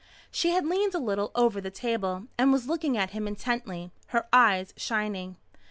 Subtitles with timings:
[0.31, 4.27] She had leaned a little over the table, and was looking at him intently, her
[4.33, 5.37] eyes shining.